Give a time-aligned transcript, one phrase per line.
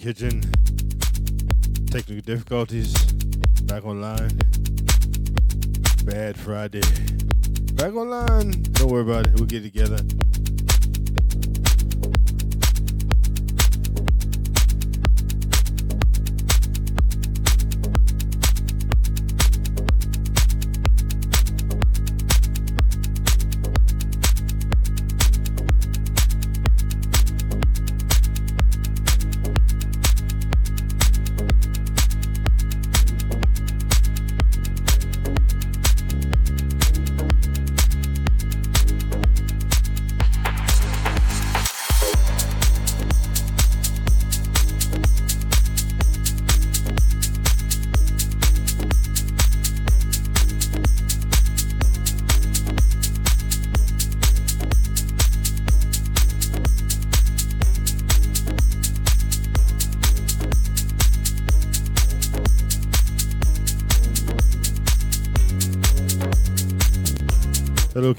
[0.00, 0.40] Kitchen.
[1.90, 2.94] Technical difficulties.
[3.64, 4.30] Back online.
[6.06, 6.80] Bad Friday.
[7.74, 8.50] Back online.
[8.72, 9.34] Don't worry about it.
[9.34, 9.98] We'll get together.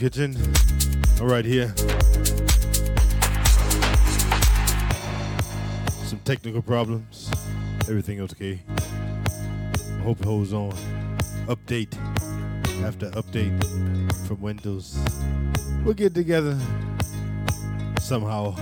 [0.01, 0.35] Kitchen.
[1.19, 1.71] All right, here.
[6.05, 7.31] Some technical problems.
[7.81, 8.59] Everything else okay.
[10.01, 10.71] Hope it holds on.
[11.45, 11.95] Update
[12.83, 13.53] after update
[14.25, 14.97] from Windows.
[15.85, 16.57] We'll get together
[17.99, 18.55] somehow.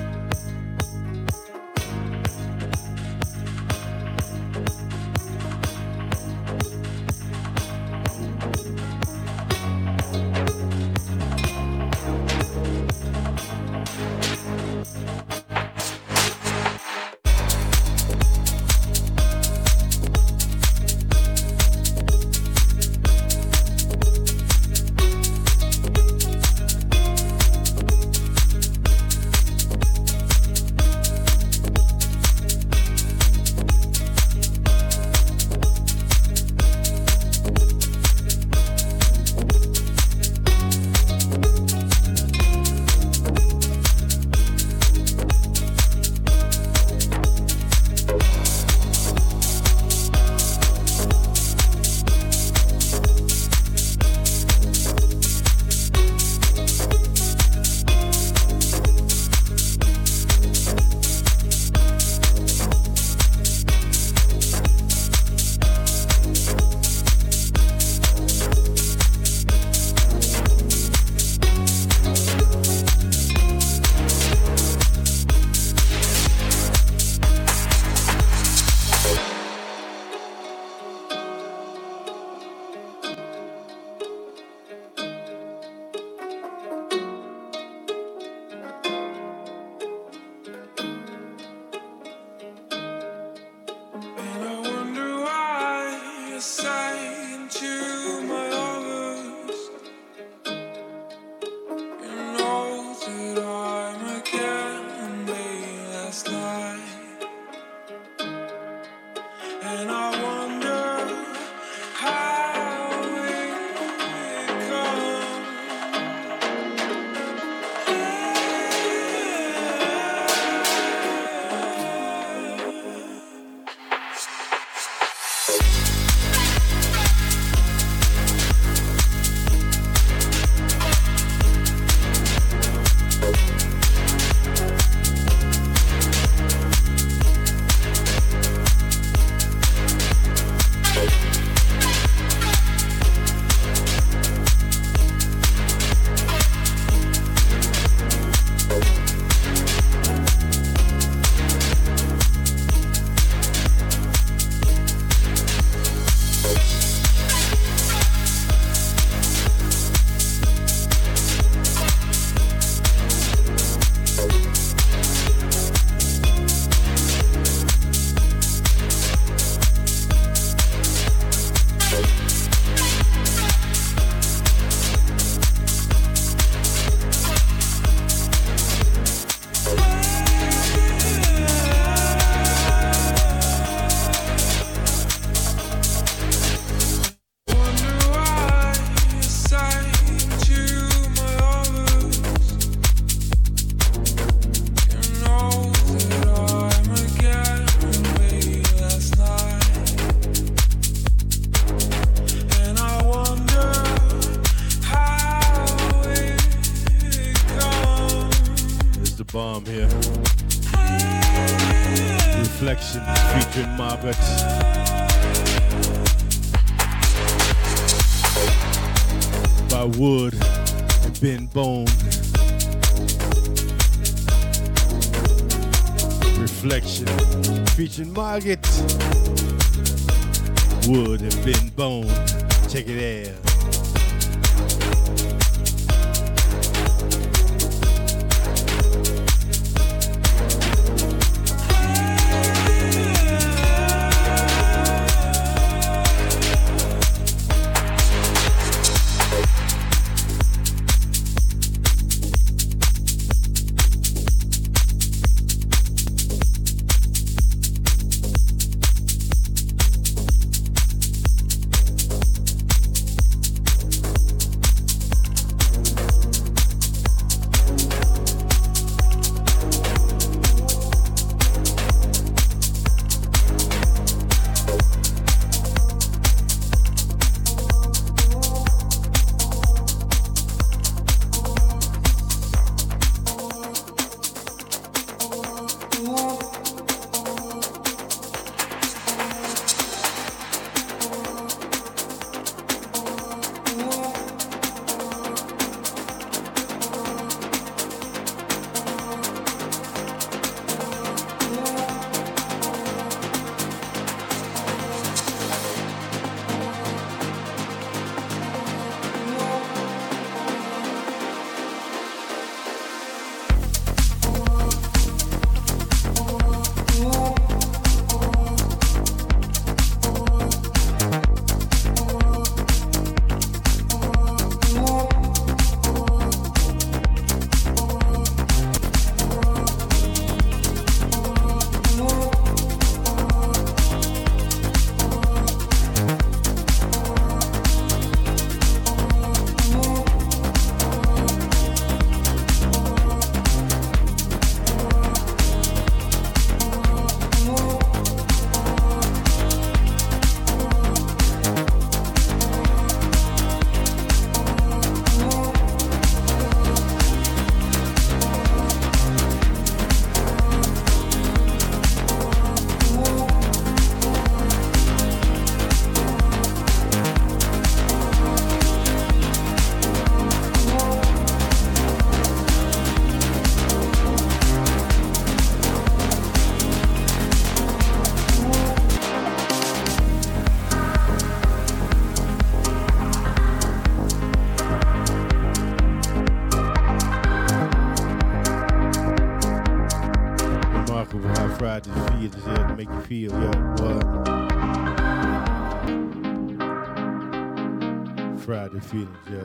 [398.82, 399.18] Feelings.
[399.30, 399.39] Yeah,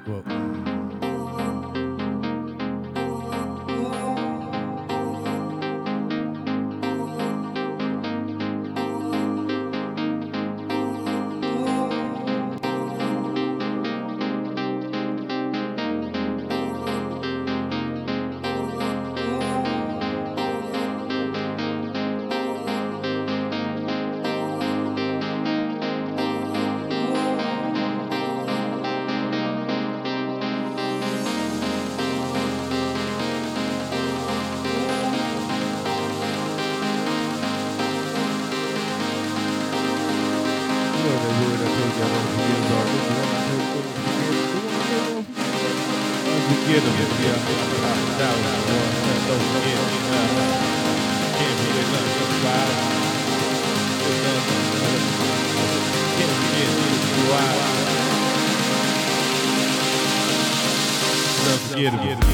[61.74, 62.30] unforgettable.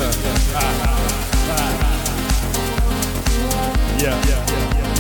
[3.99, 4.26] yeah.
[4.26, 5.00] yeah.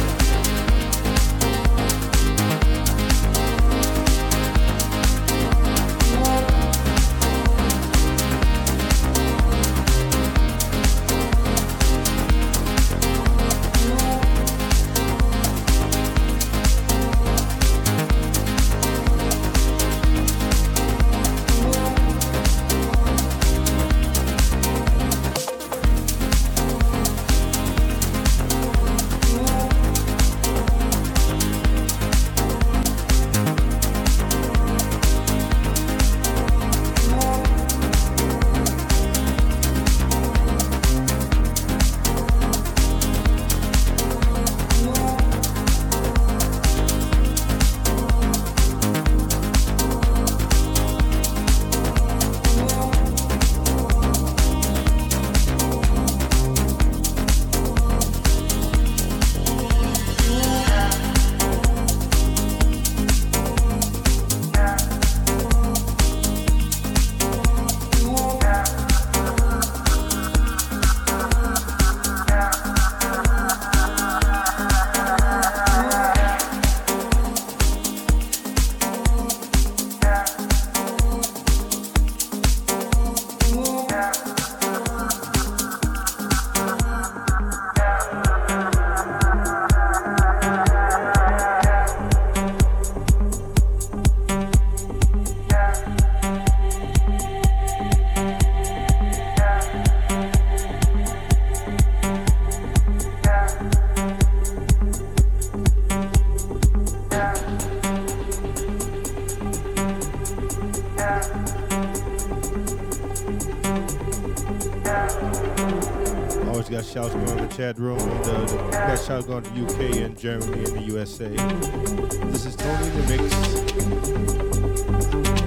[117.60, 117.98] Chat room.
[118.00, 121.28] Uh, we got shouts going to UK and Germany and the USA.
[121.28, 123.34] This is Tony the Mix.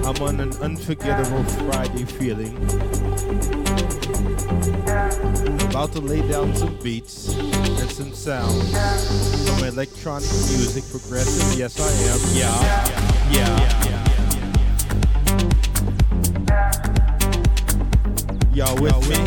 [0.06, 2.56] I'm on an unforgettable Friday feeling.
[5.70, 8.70] About to lay down some beats and some sounds.
[8.70, 11.58] Some electronic music, progressive.
[11.58, 12.20] Yes, I am.
[12.38, 12.54] Yeah,
[13.32, 14.04] yeah, yeah.
[18.54, 19.23] Y'all with me?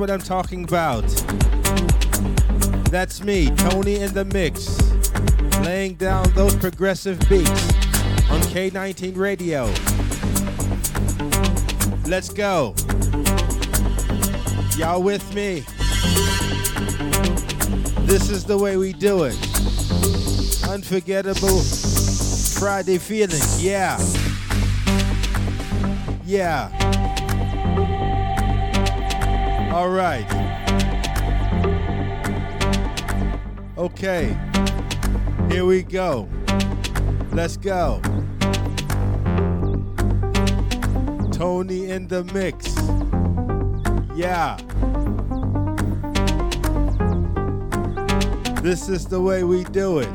[0.00, 1.02] What I'm talking about.
[2.90, 4.80] That's me, Tony in the mix,
[5.60, 7.50] laying down those progressive beats
[8.30, 9.66] on K19 Radio.
[12.08, 12.74] Let's go.
[14.78, 15.64] Y'all with me?
[18.06, 19.36] This is the way we do it.
[20.66, 21.60] Unforgettable
[22.58, 23.42] Friday feeling.
[23.58, 23.98] Yeah.
[26.24, 26.79] Yeah.
[29.80, 30.26] All right.
[33.78, 34.36] Okay.
[35.48, 36.28] Here we go.
[37.32, 38.02] Let's go.
[41.32, 42.76] Tony in the mix.
[44.14, 44.58] Yeah.
[48.60, 50.12] This is the way we do it.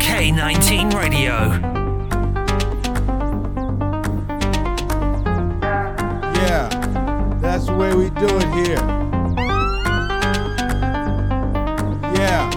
[0.00, 1.67] K19 Radio.
[8.18, 8.82] Do it here.
[12.18, 12.50] Yeah.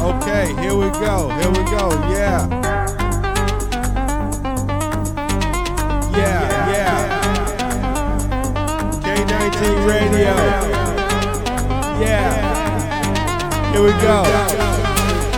[0.00, 1.28] Okay, here we go.
[1.40, 1.90] Here we go.
[2.08, 2.46] Yeah.
[6.14, 6.98] Yeah, yeah.
[9.02, 10.34] K19 Radio.
[12.00, 12.30] Yeah.
[13.72, 14.22] Here we go.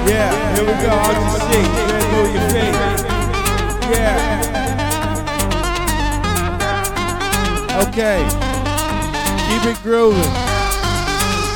[0.07, 0.91] Yeah, here we go.
[0.91, 1.71] Out your seat.
[2.13, 2.77] Move your feet.
[3.97, 4.30] Yeah.
[7.91, 8.23] Okay.
[9.49, 10.21] Keep it grooving.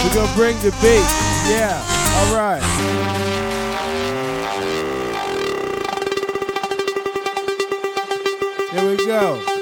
[0.02, 1.06] We're gonna bring the beat.
[1.48, 1.80] Yeah.
[2.18, 2.60] All right.
[8.72, 9.53] Here we go.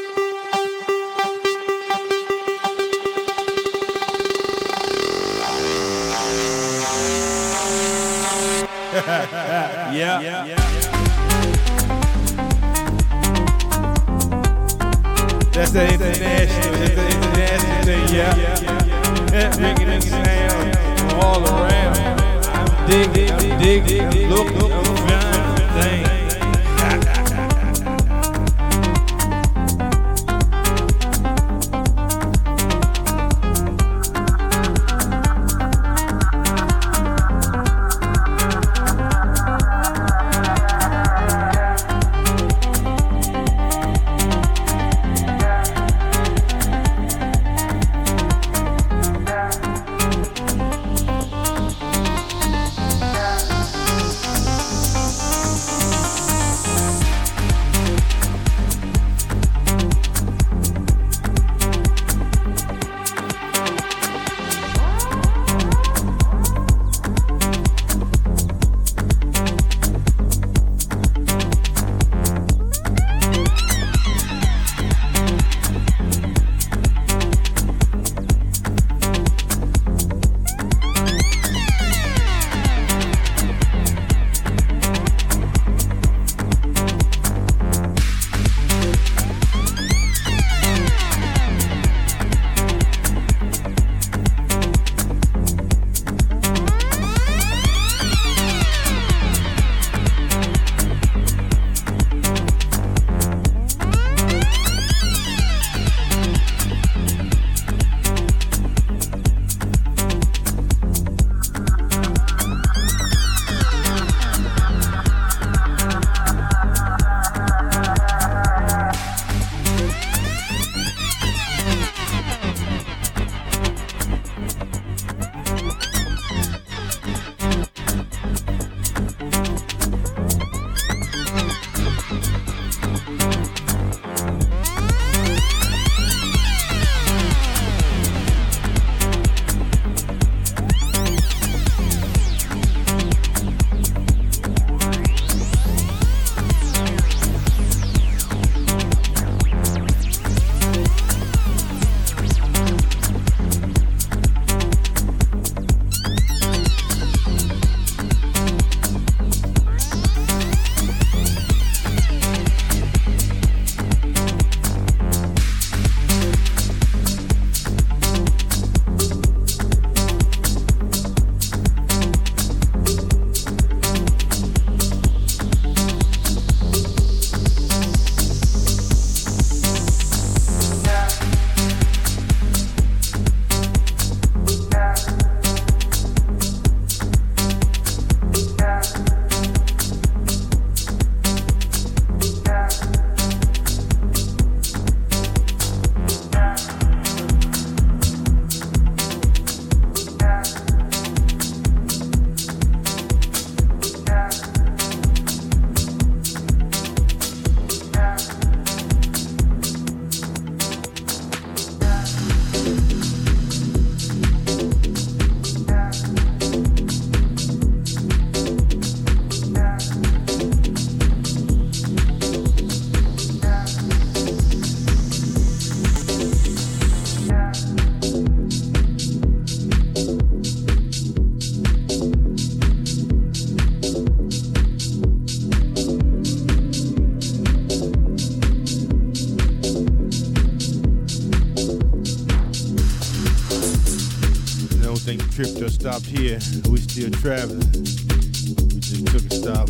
[245.73, 246.39] Stopped here.
[246.69, 247.59] We still traveling.
[247.59, 249.69] We just took a stop.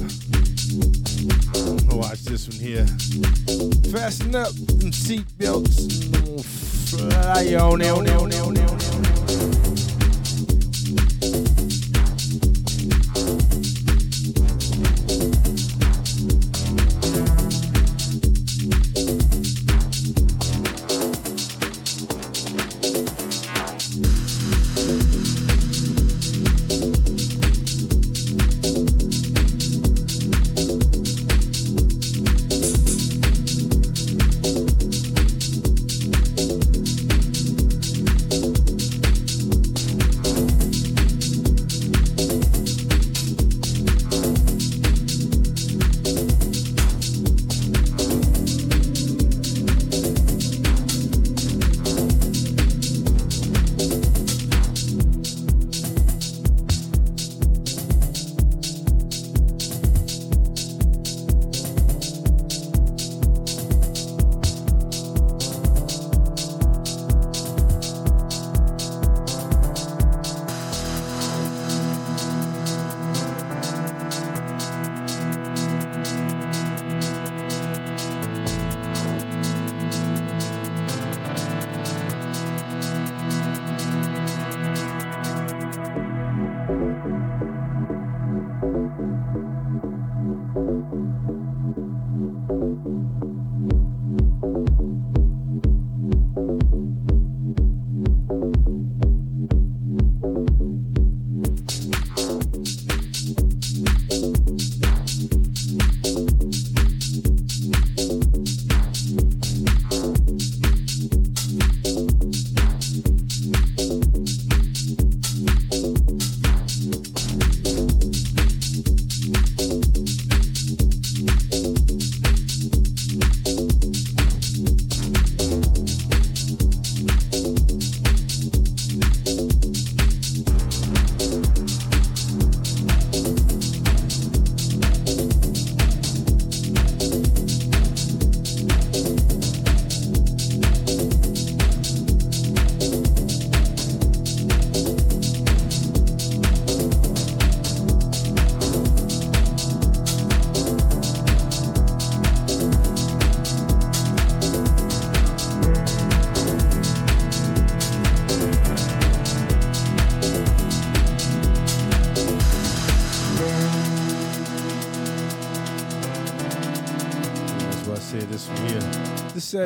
[1.95, 2.87] Watch this one here.
[3.93, 6.43] Fasten up them seatbelts.
[6.91, 8.32] Fly on, on, on,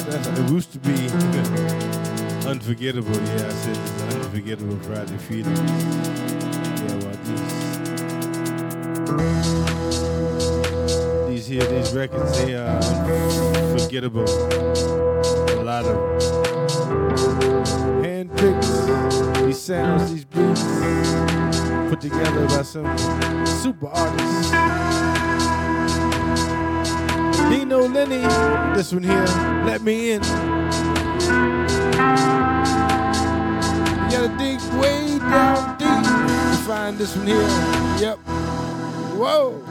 [0.08, 0.14] on.
[0.14, 0.94] it used to be
[2.48, 3.12] unforgettable.
[3.12, 5.56] Yeah, I said it's unforgettable Friday feeling.
[6.82, 7.16] Yeah, well,
[11.28, 12.80] these these here these records they are
[13.56, 14.24] unforgettable.
[14.24, 15.96] A lot of
[18.02, 18.76] handpicked
[19.46, 20.62] these sounds, these beats
[21.88, 22.98] put together by some
[23.46, 24.50] super artists.
[27.48, 28.22] Dino Lenny,
[28.74, 29.24] this one here,
[29.66, 30.22] let me in.
[30.22, 30.28] You
[34.10, 37.40] gotta dig way down deep to find this one here.
[37.98, 38.18] Yep.
[39.18, 39.65] Whoa.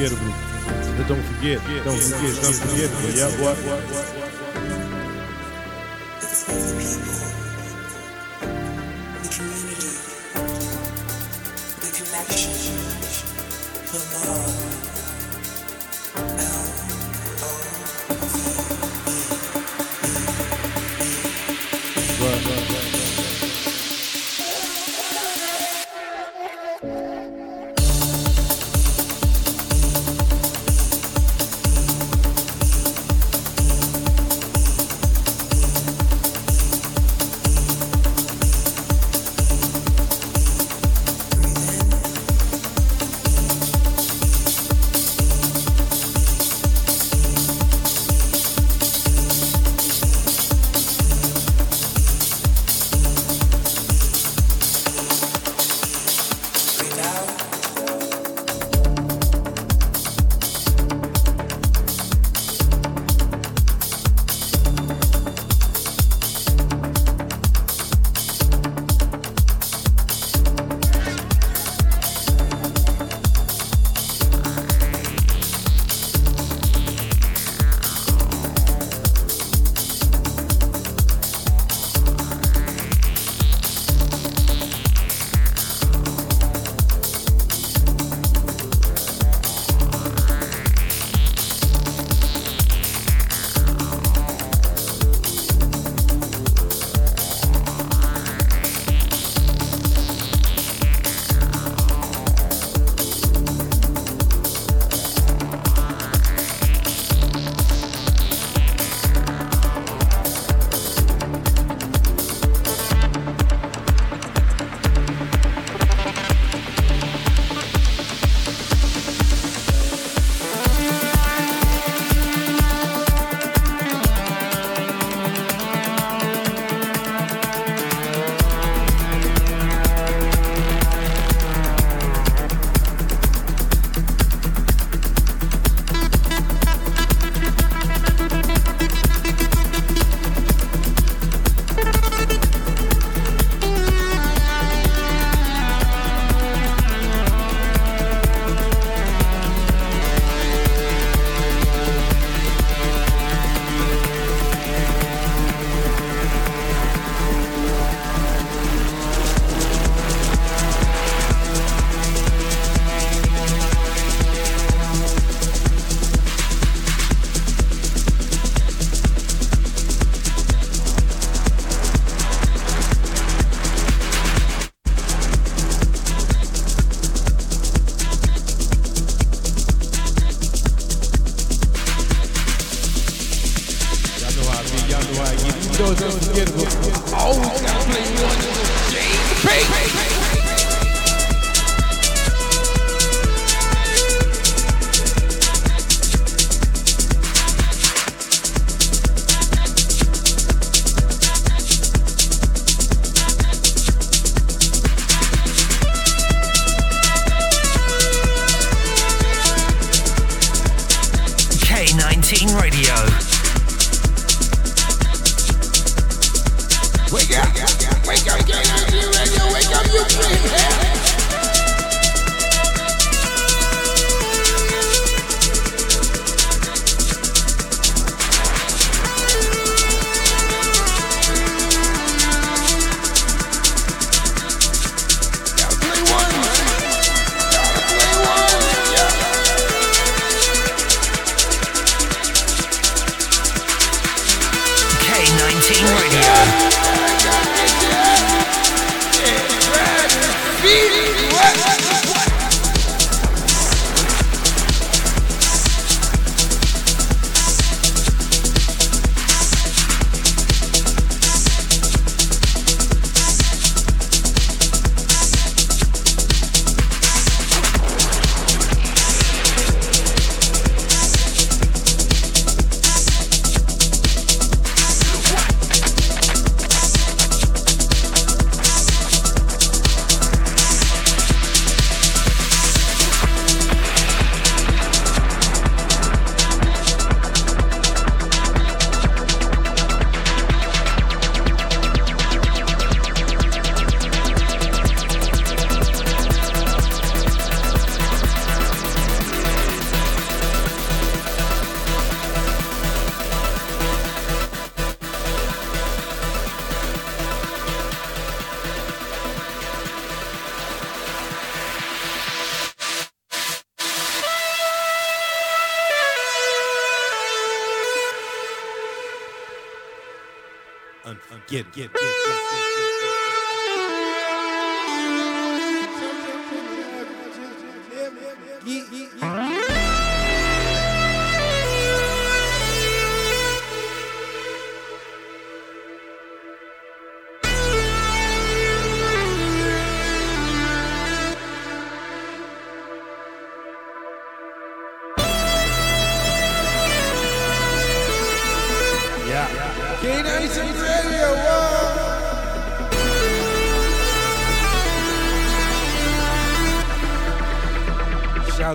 [0.00, 0.32] Unforgettable,
[0.66, 1.06] unforgettable.
[1.08, 3.10] Don't forget, don't forget, unforgettable.
[3.10, 4.19] Yeah, what, what,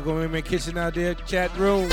[0.03, 1.88] To my kitchen out there, chat room.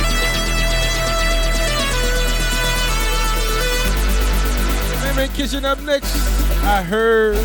[5.14, 6.12] Man Kitchen up next.
[6.64, 7.36] I heard.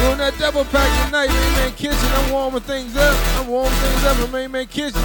[0.00, 1.98] Doing that double pack tonight, Man Kitchen.
[1.98, 3.18] I'm warming things up.
[3.40, 5.02] I'm warming things up in Man Man Kitchen.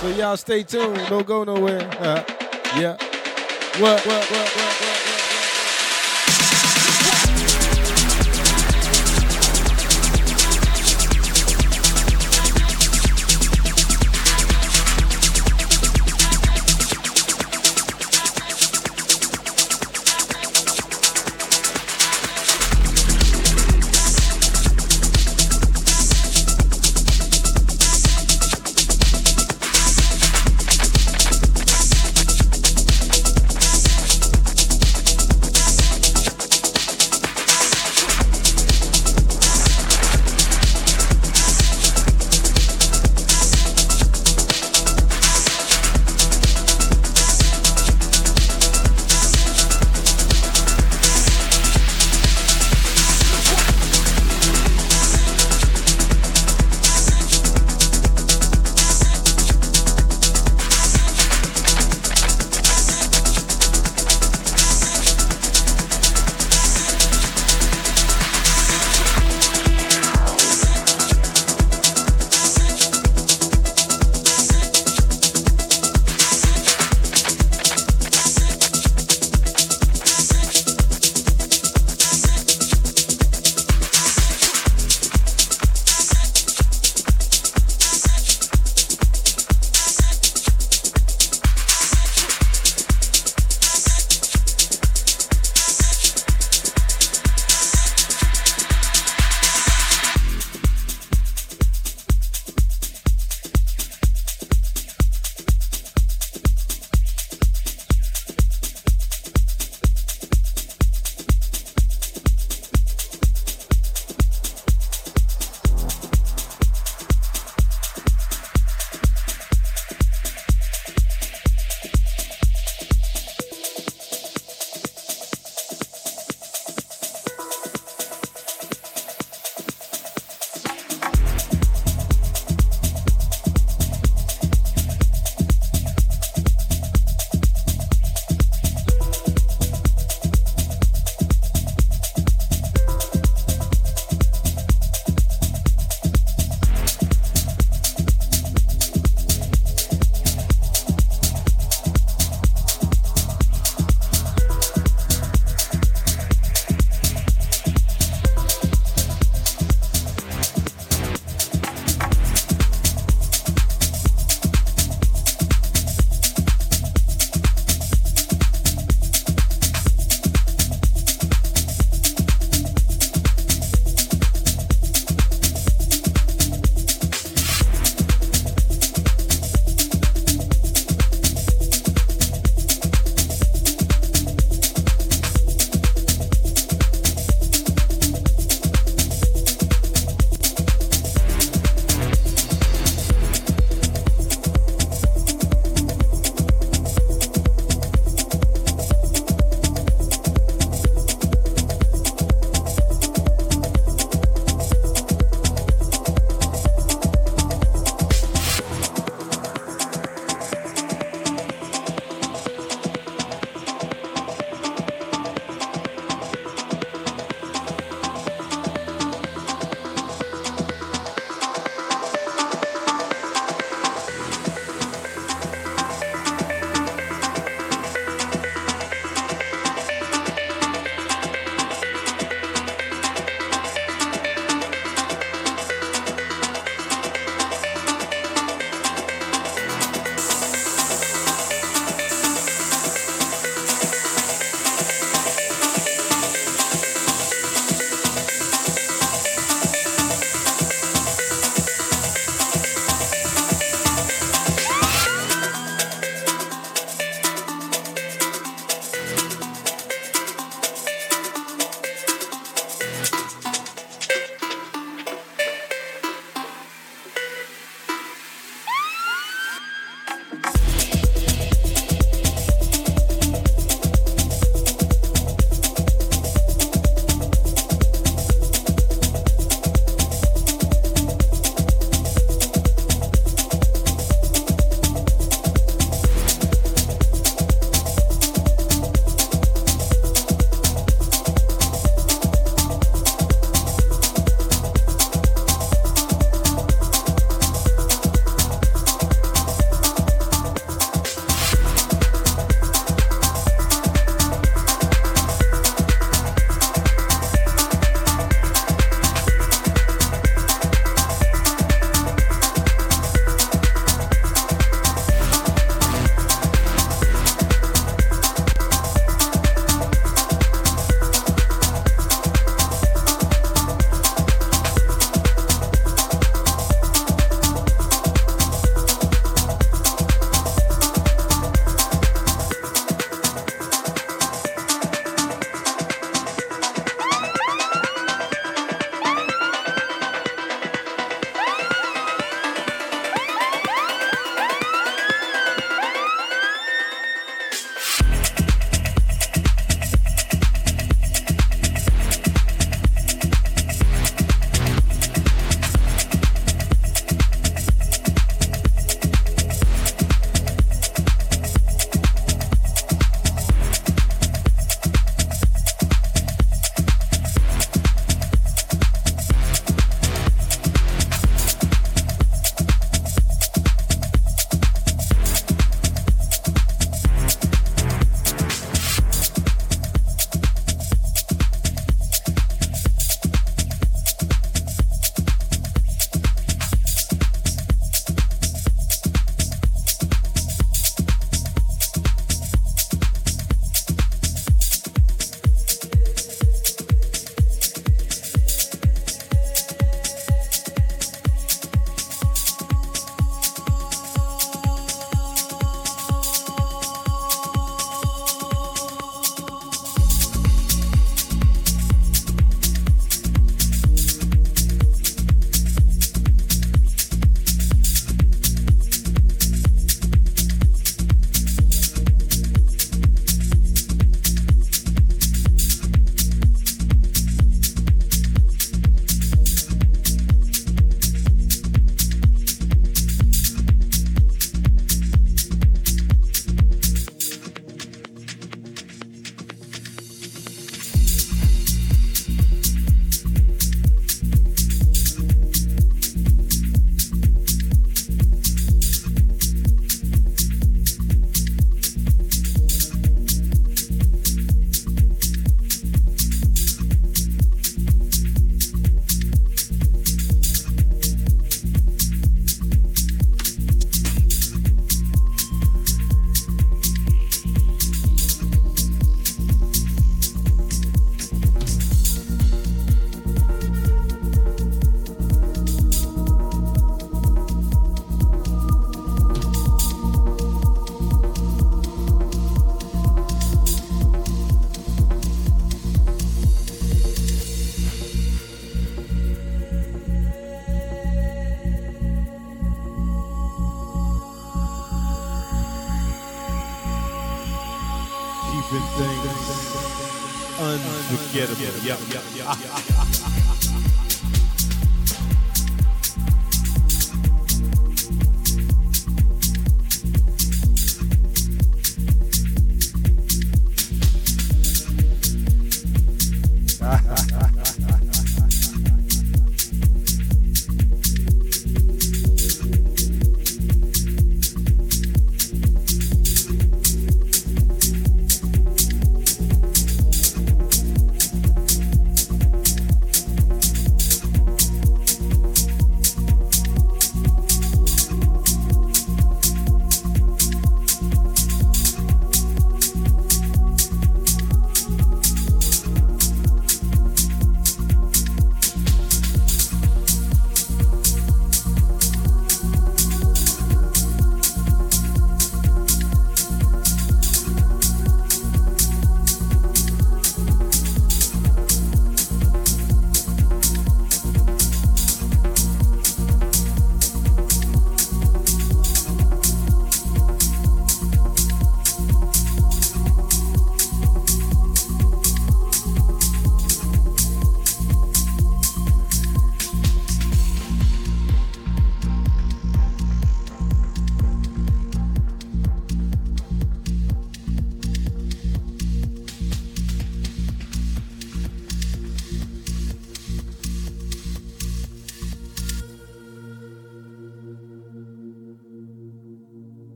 [0.00, 1.04] So y'all stay tuned.
[1.08, 1.88] Don't go nowhere.
[1.98, 2.22] Uh,
[2.78, 2.96] yeah.
[3.80, 4.75] What, what, what, what?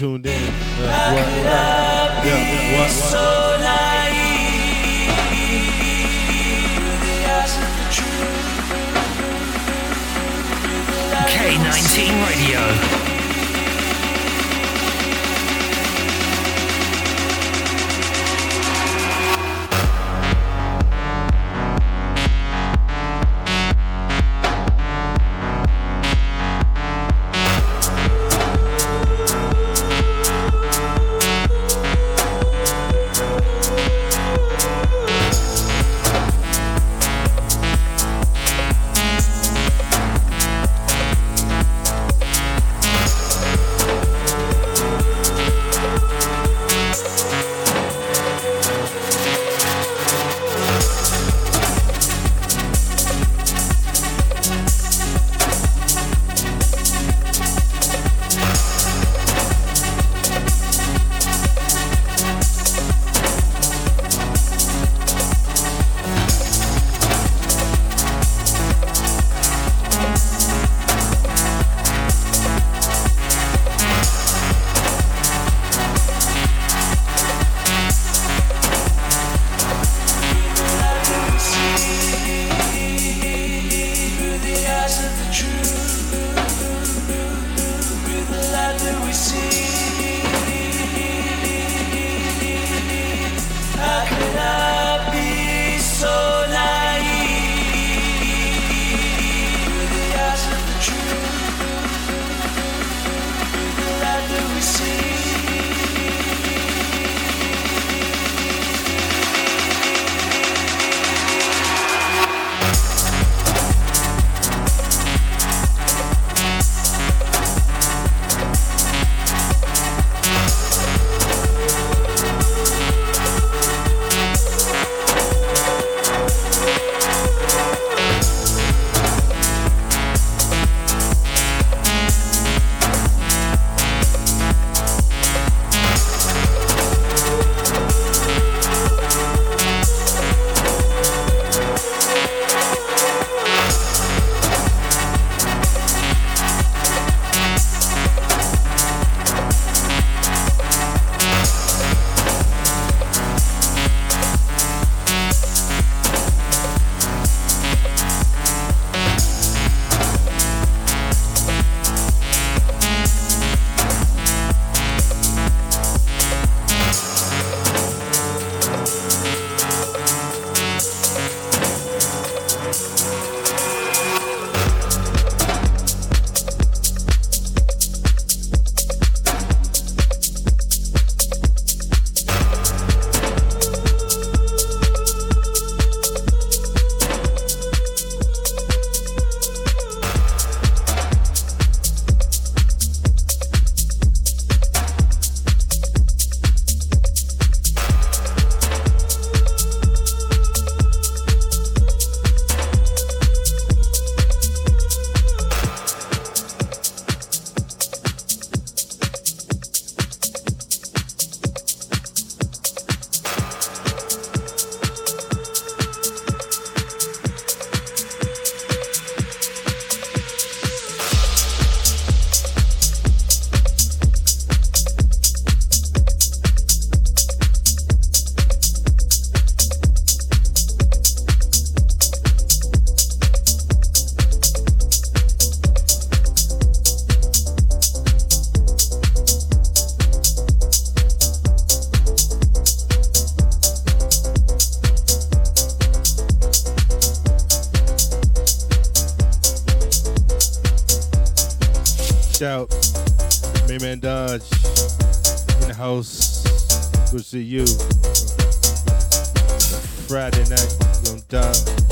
[0.00, 0.32] tuned in.
[0.32, 2.90] Yeah, what, what, yeah, yeah, what, what.
[2.90, 3.40] So
[11.28, 12.99] K19 Radio.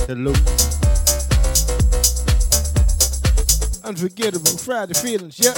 [0.08, 0.38] Salute.
[3.84, 5.52] Unforgettable Friday feelings, yeah.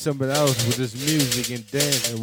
[0.00, 2.19] somebody else with this music and dance and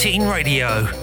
[0.00, 0.99] Teen Radio.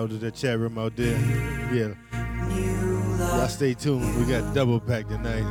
[0.00, 1.18] Shout to the chat room out there.
[1.72, 1.94] Yeah.
[3.36, 4.16] Y'all stay tuned.
[4.16, 5.44] We got double pack tonight.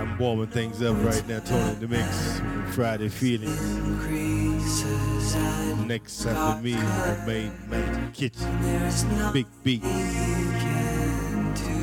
[0.00, 2.40] I'm warming things up right now, Tony the mix.
[2.74, 3.60] Friday feelings.
[5.86, 6.74] Next after me,
[7.26, 8.48] main man kitchen.
[9.32, 9.82] Big beat.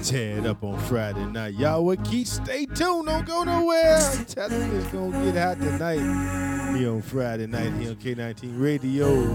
[0.03, 1.53] Tear it up on Friday night.
[1.53, 3.07] Y'all will keep stay tuned.
[3.07, 3.97] Don't go nowhere.
[3.97, 6.46] I'm telling you, it's gonna get hot tonight.
[6.76, 9.26] Here on Friday night here on K19 Radio.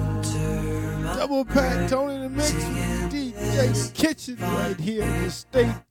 [1.14, 5.02] Double pack, Tony the Mix, DJ Kitchen right here.
[5.02, 5.81] in the tuned.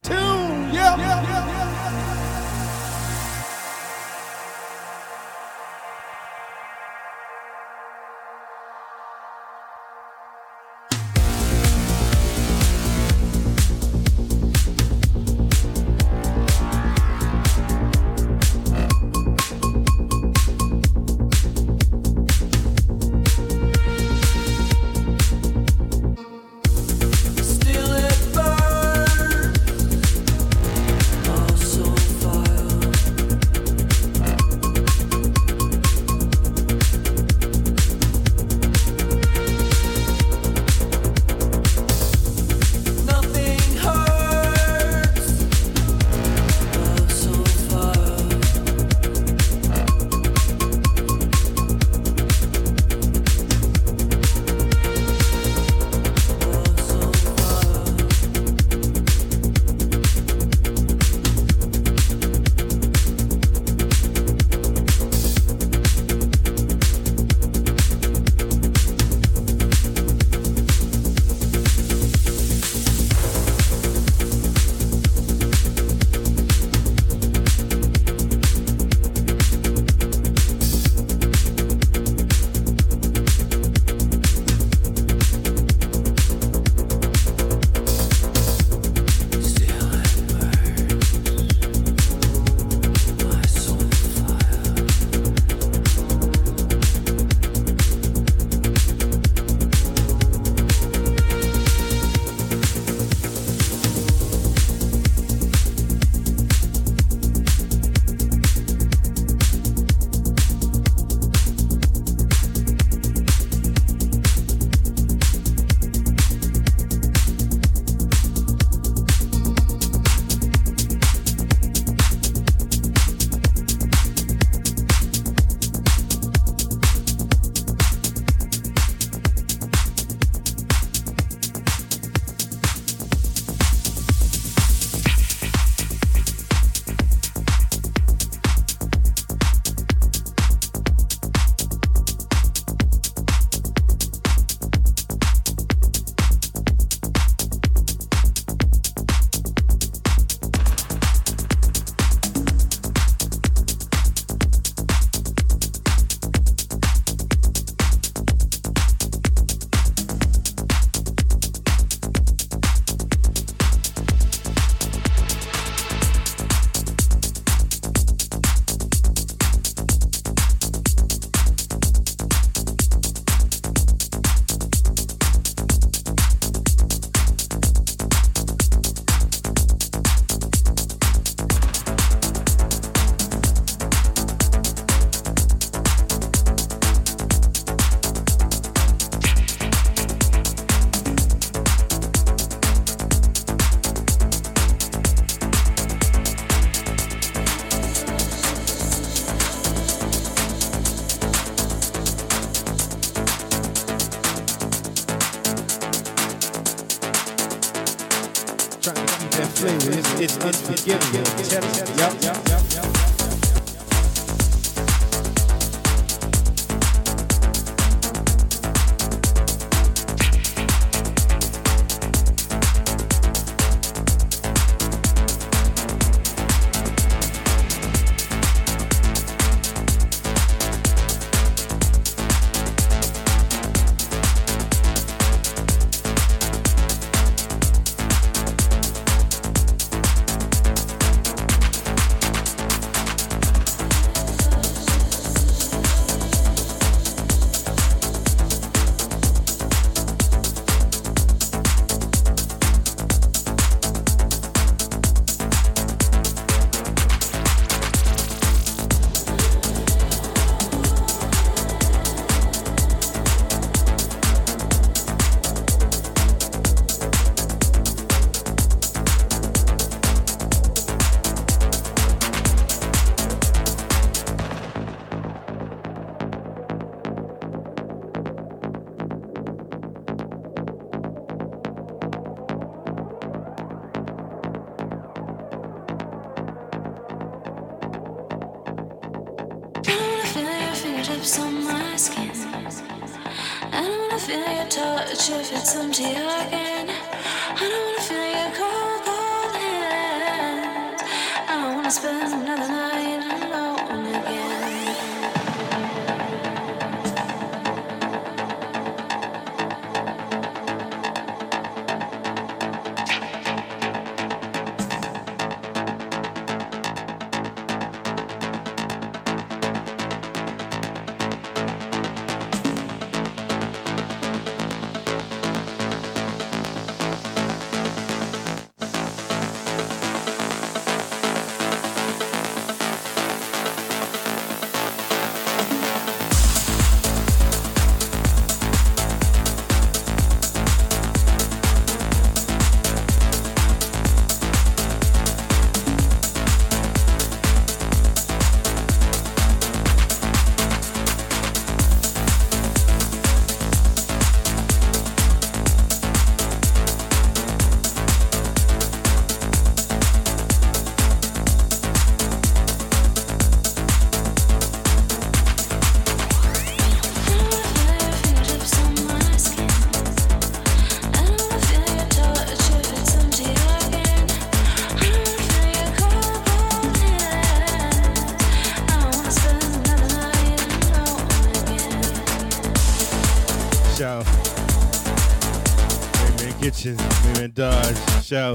[388.32, 388.53] show.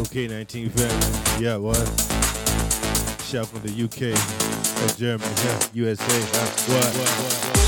[0.00, 1.40] Okay, 19 February.
[1.40, 1.76] Yeah, what?
[3.22, 6.20] Shout from the UK, uh, Germany, yeah, USA.
[6.66, 6.84] What?
[6.96, 7.08] what?
[7.08, 7.61] what?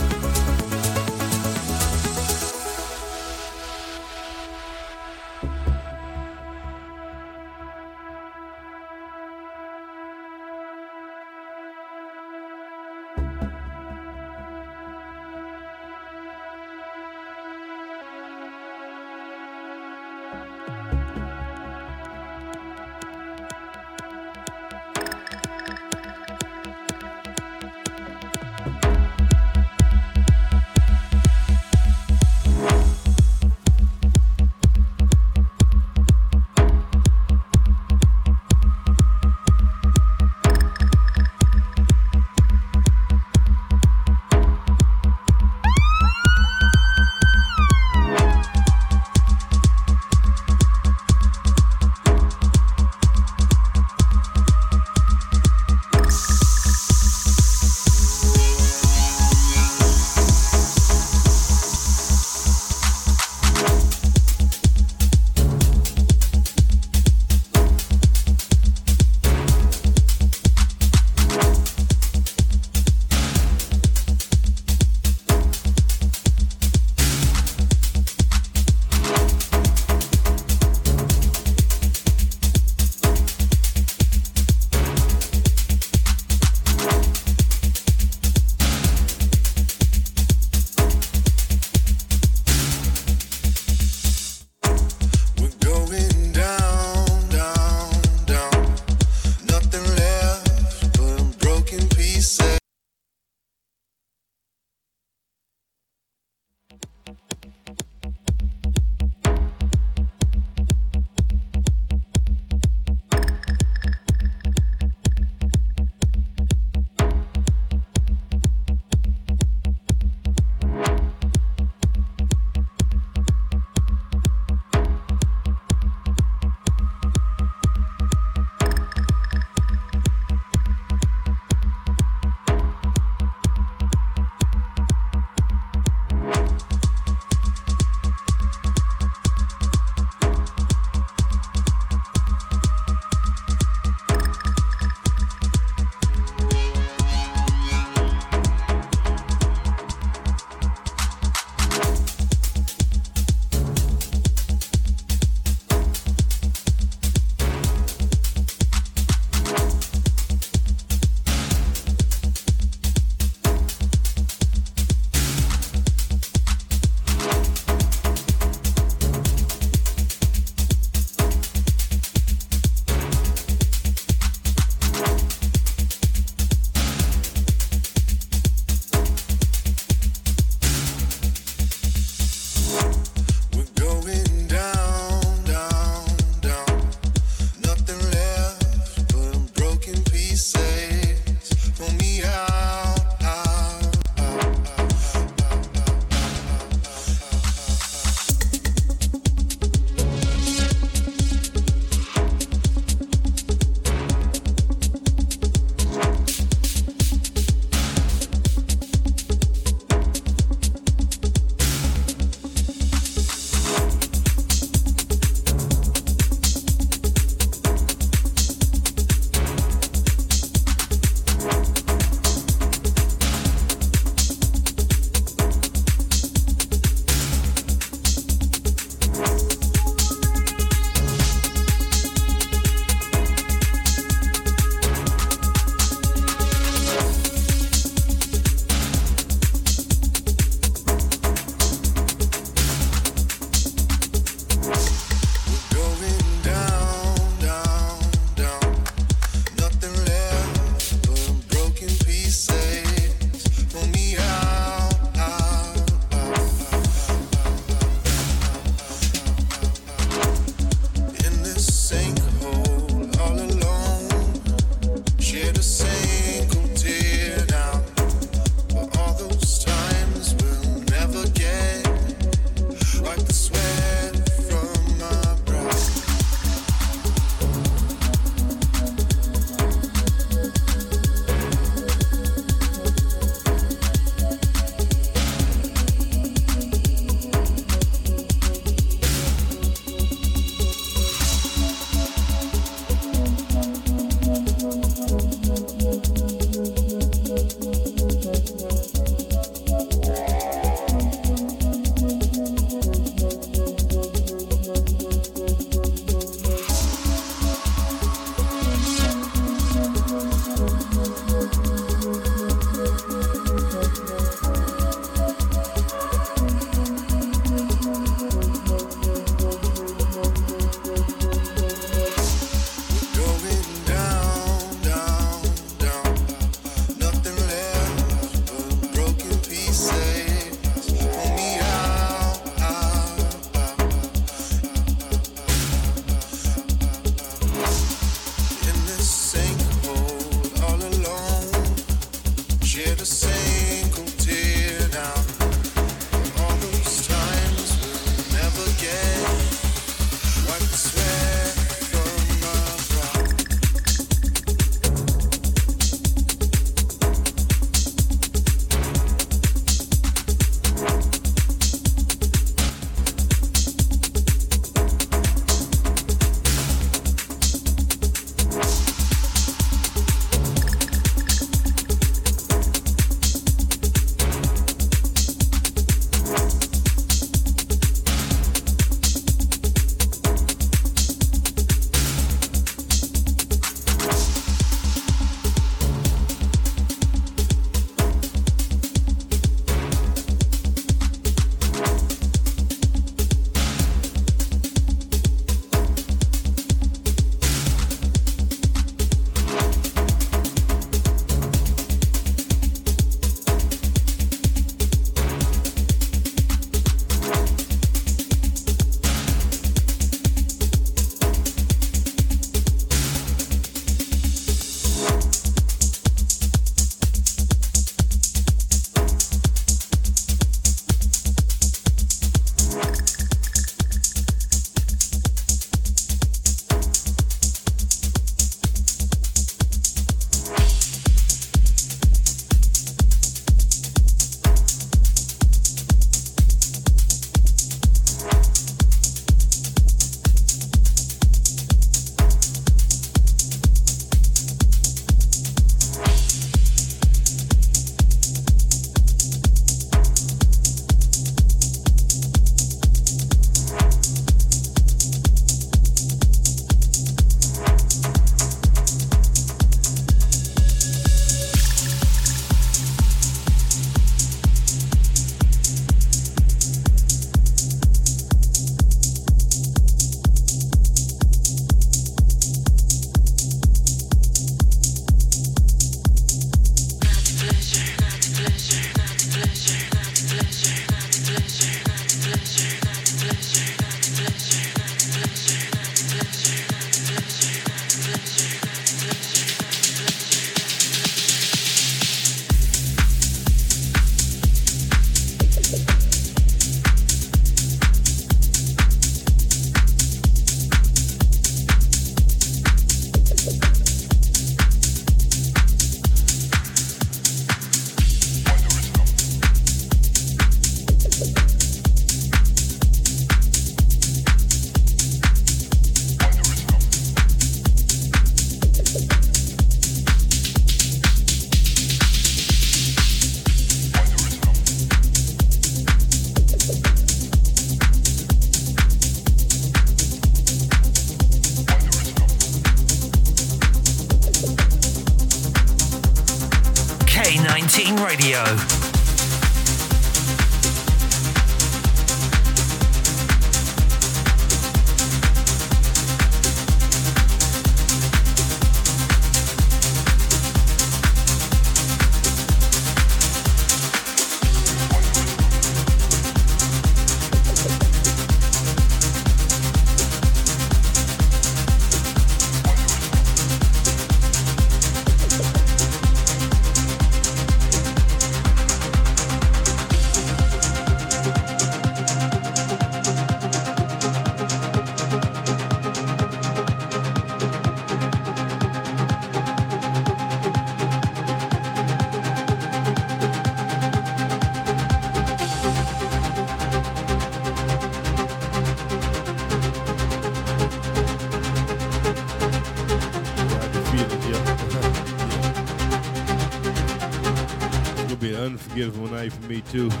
[598.28, 599.90] Unforgettable night for me too.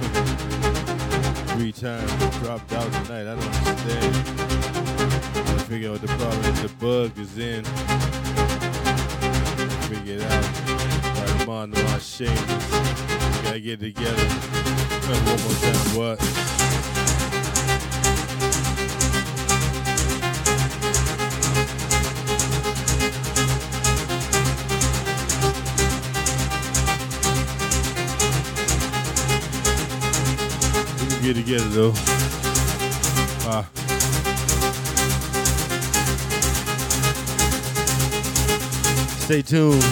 [1.56, 3.22] Three times dropped out tonight.
[3.22, 4.14] I don't understand.
[5.34, 6.62] I figure out the problem is.
[6.62, 7.64] The bug is in.
[9.88, 11.40] Figure it out.
[11.40, 12.34] I'm on my shame.
[13.42, 14.24] Gotta get together.
[15.08, 15.96] One more time.
[15.96, 16.79] What?
[31.32, 31.92] Get together though.
[33.46, 33.62] Uh,
[39.18, 39.84] stay tuned.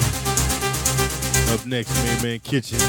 [1.52, 2.78] Up next, Main Man Kitchen.
[2.80, 2.82] I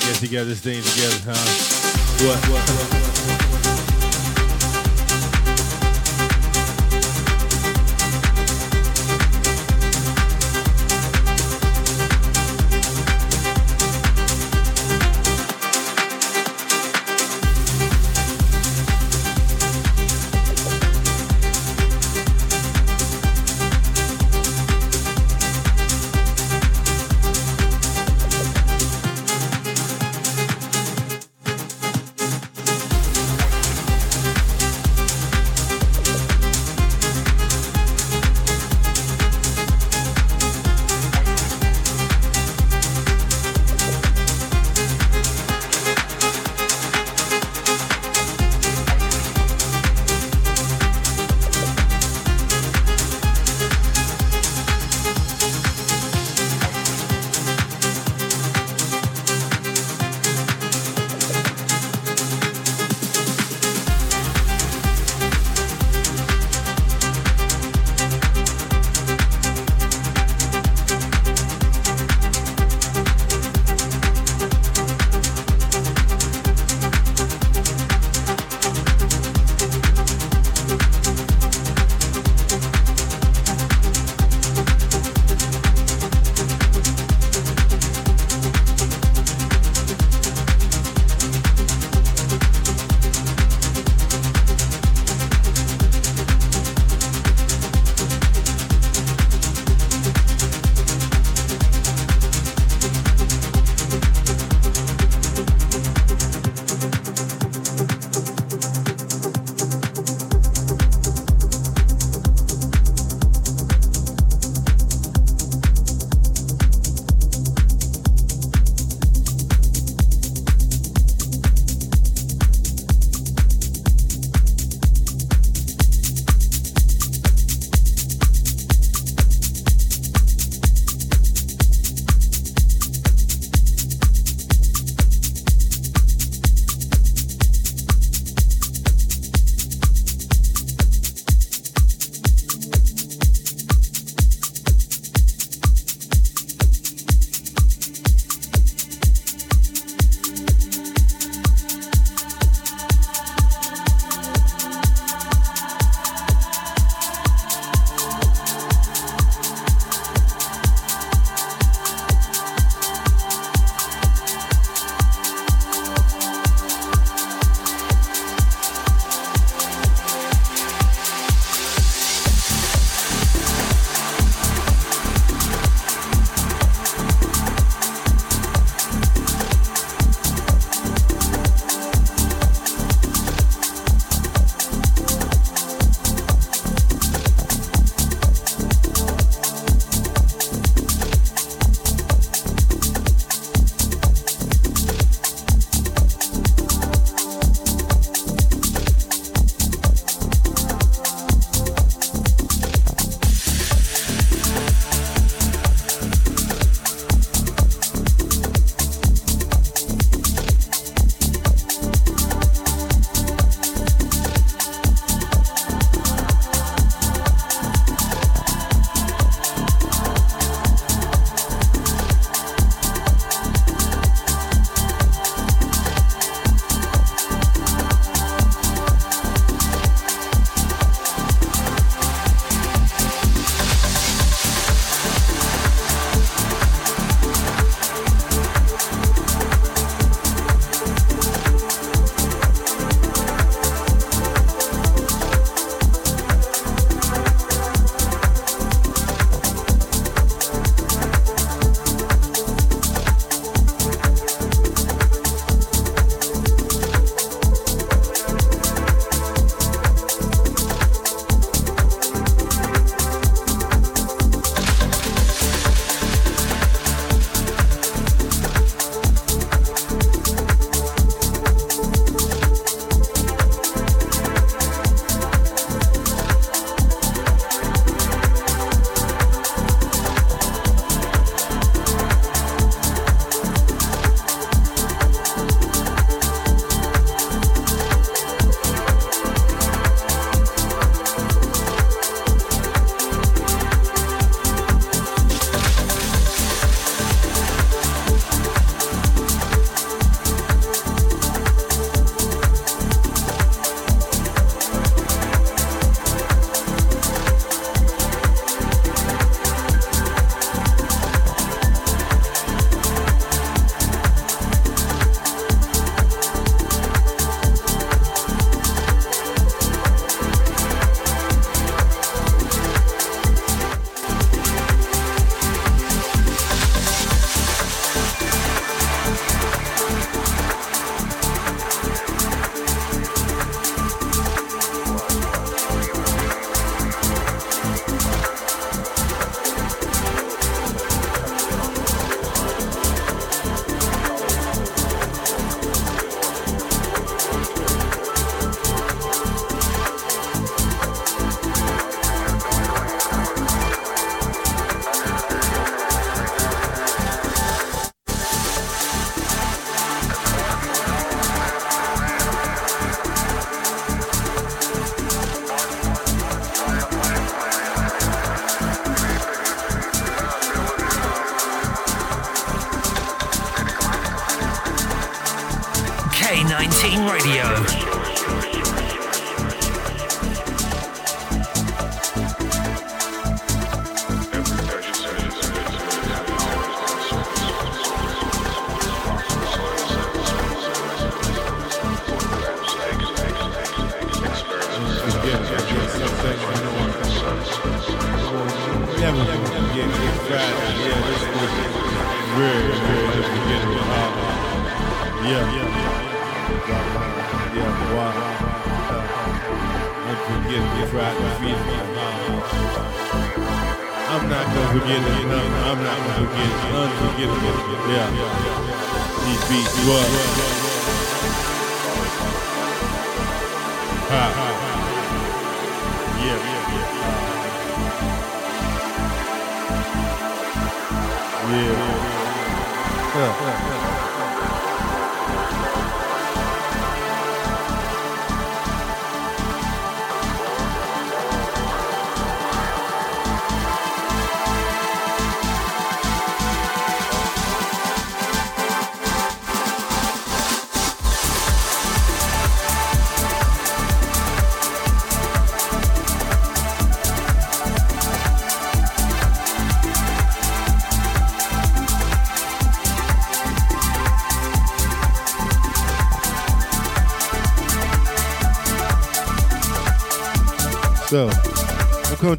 [0.00, 2.26] guess he got this thing together, huh?
[2.26, 2.38] What?
[2.48, 3.13] what, what?
[3.13, 3.13] K19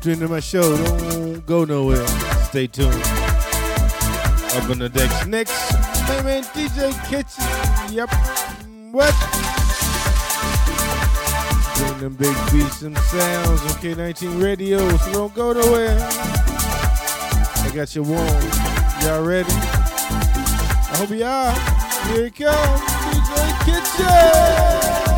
[0.05, 0.61] to my show.
[0.61, 2.05] Don't go nowhere.
[2.43, 2.93] Stay tuned.
[4.53, 5.73] Up on the decks next,
[6.07, 7.43] my man DJ Kitchen.
[7.91, 8.09] Yep.
[8.91, 9.15] What?
[11.77, 15.97] Bring them big beats and sounds on K19 Radio, so don't go nowhere.
[15.99, 18.27] I got you warm.
[19.01, 19.49] Y'all ready?
[19.49, 21.51] I hope you are.
[22.13, 25.14] Here it comes, DJ Kitchen.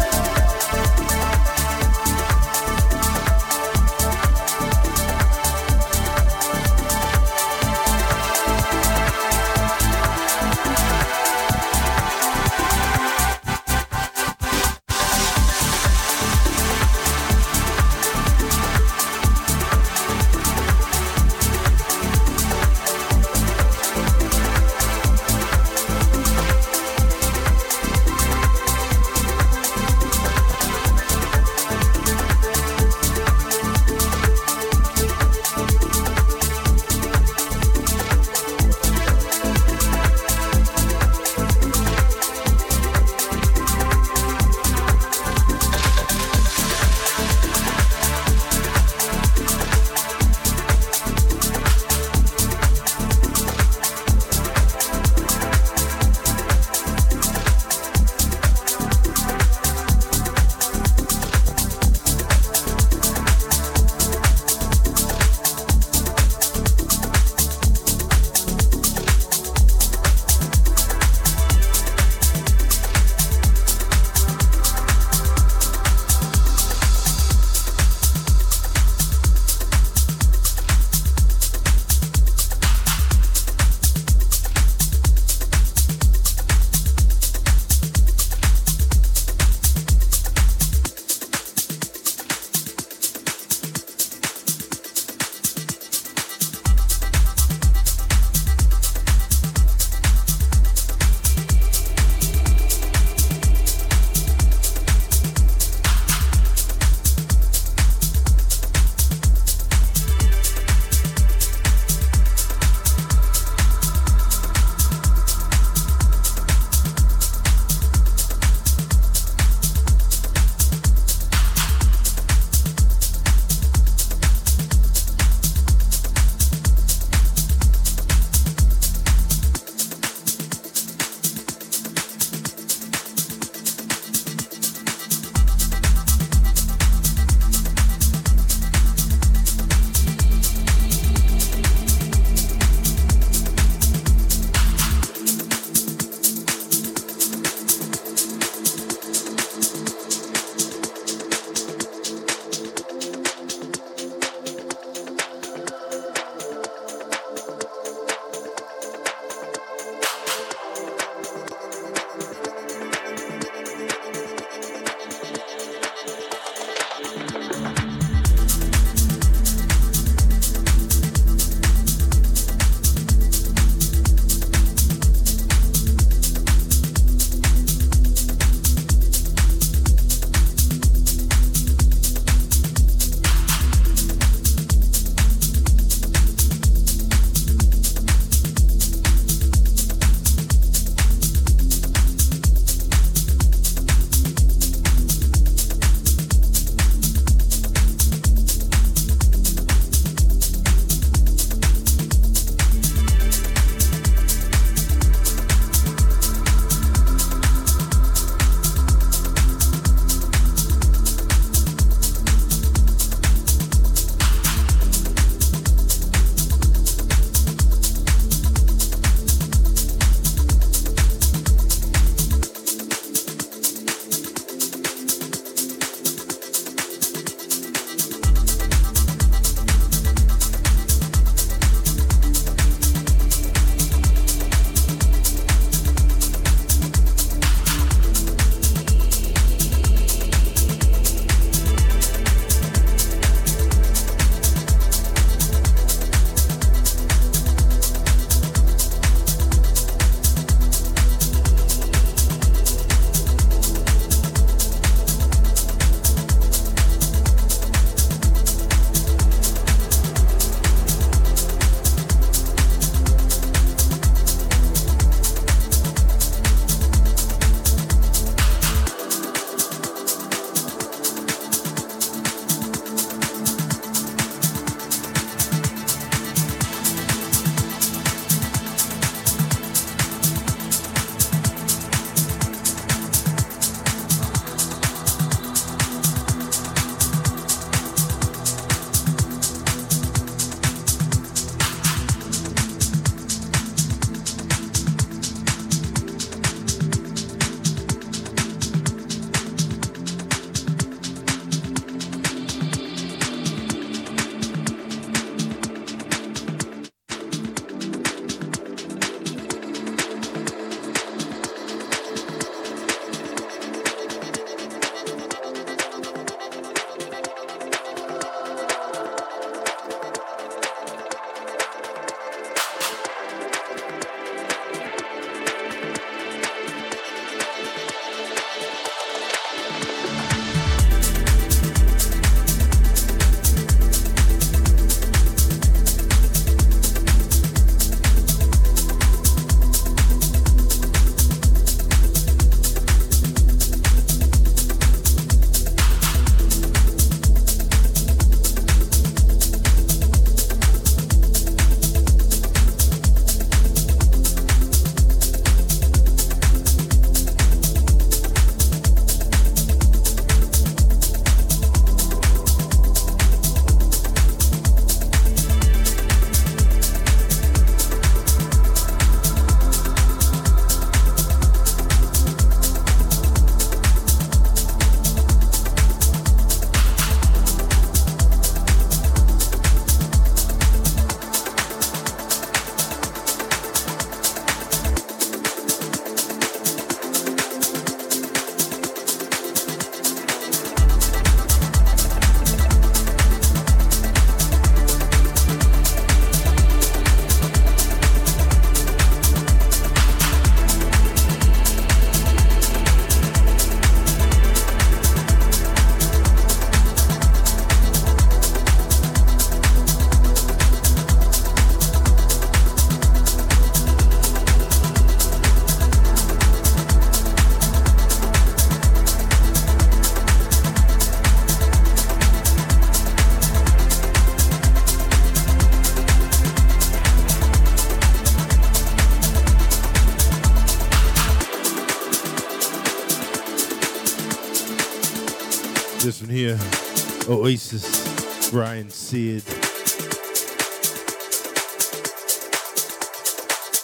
[437.30, 439.44] Oasis, Brian Seed.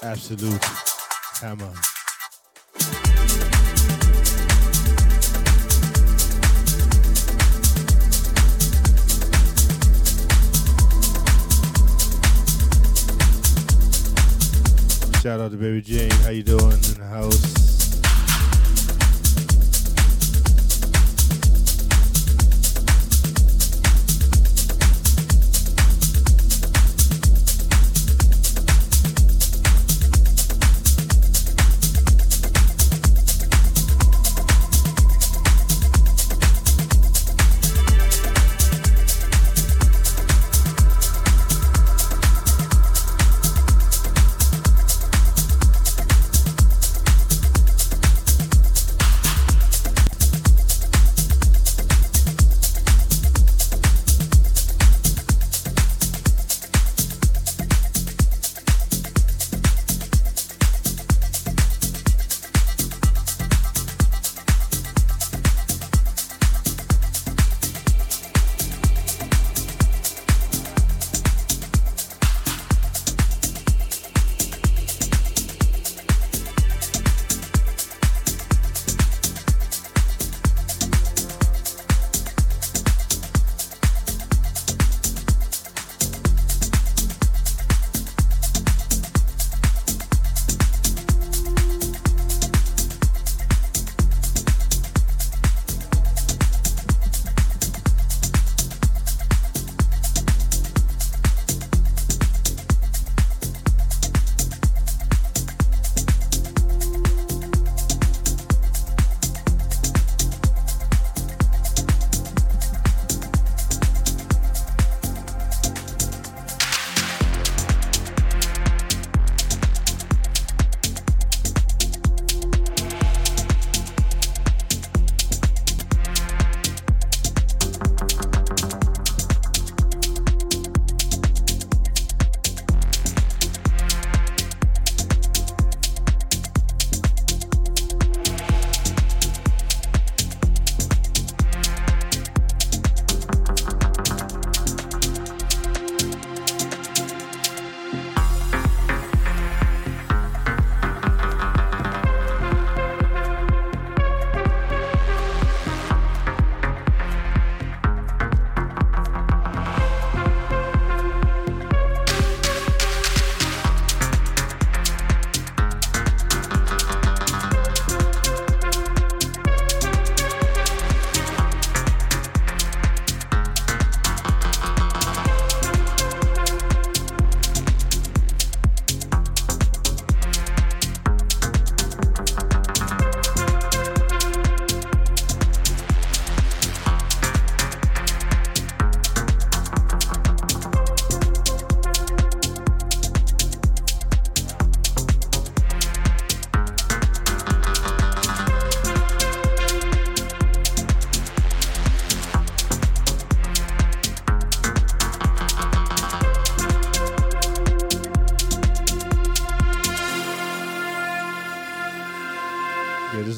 [0.01, 0.63] Absolute
[1.41, 1.73] hammer.
[15.21, 16.11] Shout out to Baby Jane.
[16.21, 17.82] How you doing in the house?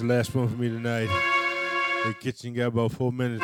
[0.07, 1.09] Last one for me tonight.
[2.05, 3.43] The kitchen got about four minutes.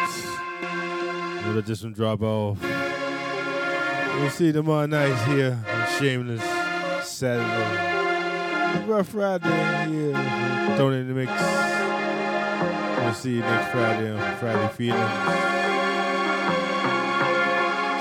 [1.43, 2.61] We'll let this one drop off.
[2.61, 6.43] We'll see tomorrow night here on Shameless
[7.05, 8.87] Saturday.
[8.87, 10.13] Rough Friday here.
[10.77, 11.31] Tony in the mix.
[13.01, 15.09] We'll see you next Friday on Friday Feeling.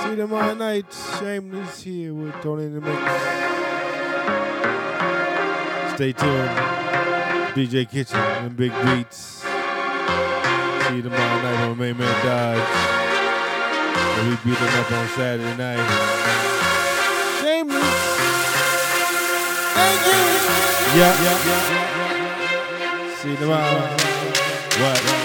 [0.02, 0.92] See you tomorrow night.
[1.18, 3.00] Shameless here with Tony in the mix.
[5.94, 6.99] Stay tuned.
[7.54, 9.42] DJ Kitchen and Big Beats.
[10.86, 12.60] See you tomorrow night on Main Man Dodge.
[14.18, 15.86] And we beat them up on Saturday night.
[17.40, 17.82] Shameless.
[19.74, 20.20] Thank you.
[21.00, 23.14] Yeah, yeah, yeah.
[23.16, 23.96] See you tomorrow.
[24.80, 25.19] What?